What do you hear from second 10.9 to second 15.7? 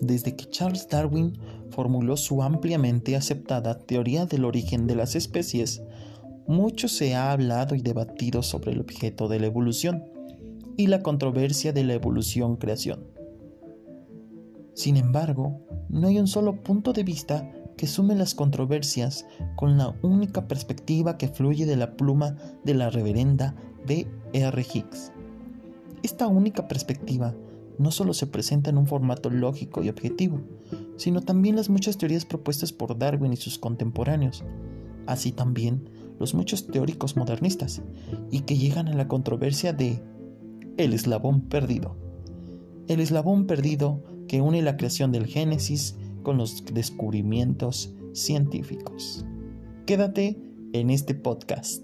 controversia de la evolución-creación. Sin embargo,